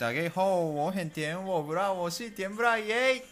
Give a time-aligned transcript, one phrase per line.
[0.00, 3.22] 大家好，我很甜，我不辣，我是甜不辣耶。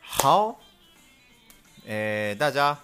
[0.00, 0.60] 好，
[1.86, 2.78] 诶，大家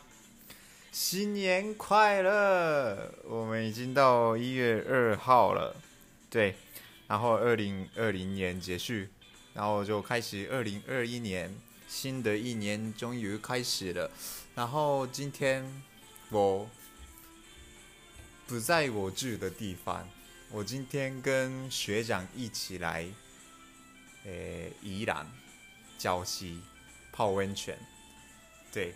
[0.91, 3.15] 新年快乐！
[3.23, 5.77] 我们已经到一月二号了，
[6.29, 6.57] 对，
[7.07, 9.07] 然后二零二零年结束，
[9.55, 11.55] 然后就开始二零二一年，
[11.87, 14.11] 新的一年终于开始了。
[14.57, 15.65] 然后今天
[16.31, 16.69] 我
[18.49, 20.05] 不在我住的地方。
[20.51, 23.07] 我今天跟学长一起来，
[24.25, 25.27] 诶、宜兰
[25.99, 26.63] 礁溪
[27.13, 27.79] 泡温泉，
[28.73, 28.95] 对。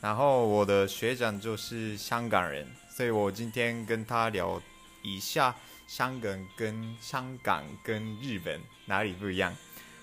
[0.00, 4.60] 然后我的学长就是香港人，所以我今天跟他聊
[5.02, 5.54] 一下
[5.86, 9.54] 香港跟香港跟日本哪里不一样。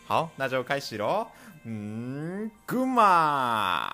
[0.05, 1.27] 好，那就开始喽。
[1.65, 3.91] 嗯，GUMA。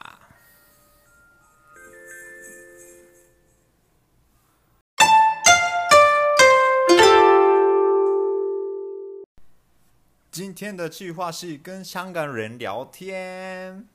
[10.37, 13.87] 今天的计划是跟香港人聊天。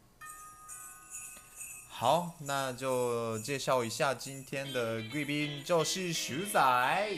[1.88, 7.08] 好，那就介绍一下今天的贵宾，就是鼠仔。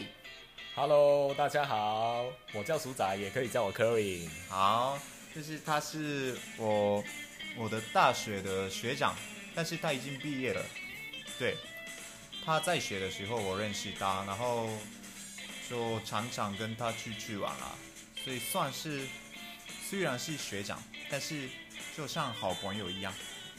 [0.74, 4.28] Hello，大家好，我叫鼠仔，也可以叫我 Kerwin。
[4.50, 4.98] 好，
[5.34, 7.02] 就是他是我
[7.56, 9.16] 我的大学的学长，
[9.54, 10.62] 但是他已经毕业了。
[11.38, 11.56] 对，
[12.44, 14.68] 他在学的时候我认识他，然后
[15.70, 17.74] 就常常跟他出去玩了。
[18.24, 19.02] 所以算是，
[19.86, 21.48] 虽然是学长，但是
[21.94, 23.12] 就像好朋友一样。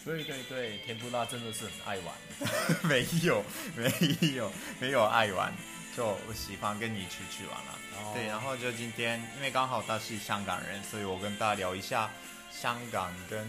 [0.03, 2.15] 对对对，甜不辣真的是很爱玩。
[2.83, 3.43] 没有
[3.75, 3.91] 没
[4.35, 5.53] 有没有爱玩，
[5.95, 7.79] 就我喜欢跟你出去玩了。
[8.03, 8.13] Oh.
[8.15, 12.11] 对，然后就今天，因为刚好他是香港人，所以我跟大家聊一下
[12.51, 13.47] 香港跟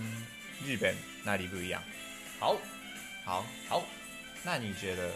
[0.65, 0.95] 日本
[1.25, 1.83] 哪里不一样。
[2.39, 2.57] 好，
[3.25, 3.87] 好，好。
[4.43, 5.11] 那你觉得，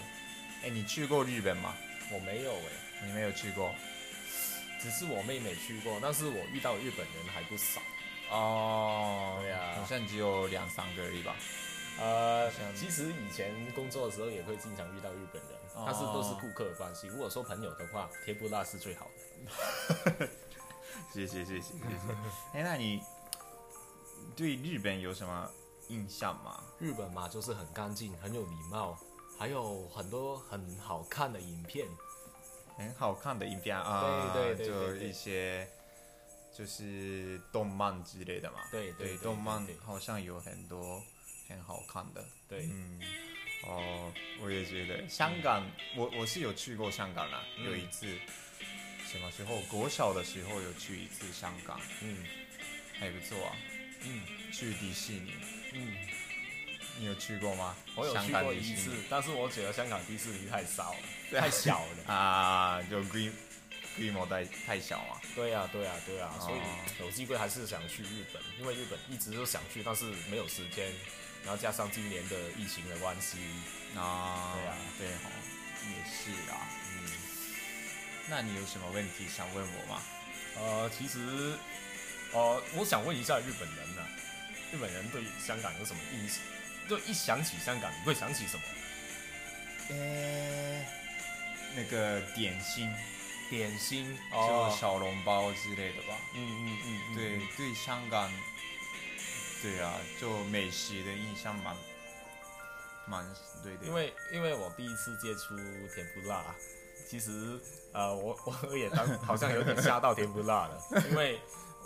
[0.65, 1.75] 哎，你去过日本吗？
[2.11, 3.75] 我没有哎，你没有去过。
[4.81, 7.81] 只是我妹妹去过，但是我遇到日本人还不少。
[8.31, 11.37] 哦，对呀，好像只有两三个而已吧。
[11.99, 17.09] 呃，其实以前工作的时候也会经常遇到日本人，哦、但是都是顾客的关系。
[17.09, 19.11] 如果说朋友的话，贴不拉是最好
[20.19, 20.29] 的。
[21.13, 22.59] 谢谢谢谢谢谢。
[22.59, 23.03] 哎，那你
[24.37, 25.51] 对日本有什么
[25.89, 26.63] 印象吗？
[26.79, 28.97] 日本嘛，就是很干净，很有礼貌，
[29.37, 31.87] 还有很多很好看的影片。
[32.81, 35.69] 很好看的影片啊，对对对，就一些
[36.57, 38.61] 就是动漫之类的嘛。
[38.73, 41.03] 对对，动漫好像有很多
[41.47, 42.25] 很好看的。
[42.49, 42.99] 对，嗯，
[43.65, 44.11] 哦，
[44.43, 45.07] 我也觉得。
[45.09, 45.63] 香港，
[45.95, 48.07] 我我是有去过香港啦，有一次，
[49.07, 49.61] 什么时候？
[49.71, 52.25] 国小的时候有去一次香港，嗯，
[52.99, 53.57] 还不错啊，
[54.05, 55.35] 嗯，去迪士尼，
[55.75, 56.30] 嗯。
[57.01, 57.75] 你有去过吗？
[57.95, 60.99] 我有去过一次，但是我觉得香港迪士尼太少了，
[61.41, 63.33] 太小了 啊，就规
[63.97, 65.17] 规模太太小啊。
[65.35, 66.61] 对呀，对呀，对呀，所以
[67.03, 70.93] 有机会还是想去日本，因为日本一直都想去，但是没有时间，
[71.43, 73.39] 然后加上今年的疫情的关系
[73.97, 75.31] 啊，对呀，对哦，
[75.89, 77.09] 也是啊，嗯。
[78.29, 80.03] 那你有什么问题想问我吗？
[80.59, 81.57] 呃，其实，
[82.35, 84.03] 呃，我想问一下日本人呢，
[84.71, 86.43] 日本人对香港有什么印象？
[86.89, 88.63] 就一想起香港，你会想起什么？
[89.91, 90.87] 呃、欸，
[91.75, 92.89] 那个点心，
[93.49, 96.17] 点心，就小笼包之类的吧。
[96.35, 98.33] 嗯嗯嗯，嗯对对，香港，
[99.63, 101.77] 对啊，就美食的印象蛮
[103.07, 103.85] 蛮对的。
[103.85, 105.57] 因为因为我第一次接触
[105.95, 106.55] 甜不辣，
[107.09, 107.59] 其实
[107.93, 108.39] 呃，我
[108.71, 110.81] 我也当好像有点吓到甜不辣了，
[111.11, 111.41] 因为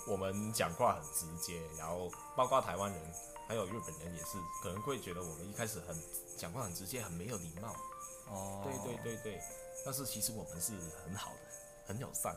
[0.06, 3.00] 我们讲话很直接，然后包括台湾人。
[3.46, 5.96] 还有日本人也是，可能会觉得我们一开始很
[6.36, 7.76] 讲话很直接，很没有礼貌。
[8.26, 9.40] 哦，对对对对，
[9.84, 10.72] 但是其实我们是
[11.04, 11.38] 很好的，
[11.86, 12.34] 很友善。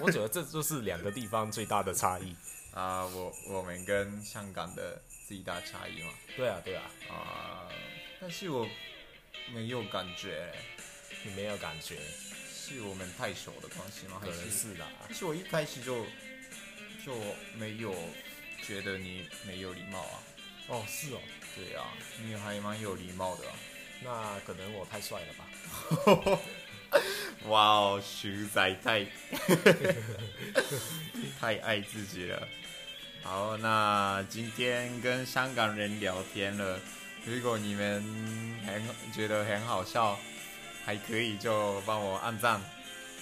[0.00, 2.36] 我觉得这就是两个地方最大的差异
[2.72, 3.06] 啊。
[3.06, 6.12] 我我们跟香港的最大差异嘛。
[6.36, 6.90] 对啊对啊。
[7.08, 7.68] 啊，
[8.20, 8.66] 但是我
[9.52, 10.52] 没有感觉。
[11.24, 12.00] 你没有感觉？
[12.52, 14.18] 是我们太熟的关系吗？
[14.20, 14.84] 可能是的。
[15.02, 16.04] 但是我一开始就
[17.06, 17.14] 就
[17.56, 17.94] 没有。
[18.66, 20.18] 觉得你没有礼貌啊？
[20.68, 21.18] 哦，是哦，
[21.56, 21.84] 对啊，
[22.24, 23.54] 你还蛮有礼貌的啊。
[24.04, 26.38] 那可能我太帅了吧？
[27.48, 29.04] 哇哦，徐仔太
[31.40, 32.48] 太爱自己了。
[33.22, 36.78] 好，那今天跟香港人聊天了，
[37.24, 38.02] 如果你们
[38.66, 38.82] 很
[39.12, 40.18] 觉得很好笑，
[40.84, 42.60] 还可以就帮我按赞，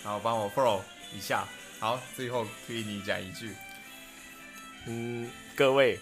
[0.02, 0.82] 然后帮我 follow
[1.14, 1.46] 一下。
[1.78, 3.54] 好，最后可以你讲一句。
[4.86, 5.98] 嗯，各位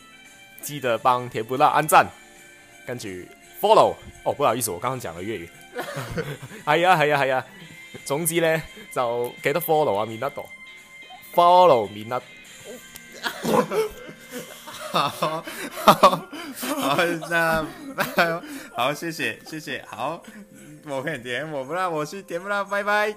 [0.61, 2.07] 记得帮甜不辣按赞，
[2.87, 3.09] 跟住
[3.61, 3.95] follow。
[4.25, 5.49] 哦，不好意思，我刚刚讲了粤语。
[6.65, 7.47] 系啊系啊系啊，
[8.05, 10.45] 总之咧就记得 follow 啊，免得度
[11.35, 12.21] follow 免得。
[14.91, 15.45] 好好
[15.85, 16.99] 好，
[17.29, 17.67] 那
[18.75, 20.23] 好，谢谢谢谢，好，
[20.87, 23.15] 我很甜，我不让我是甜不辣，拜拜。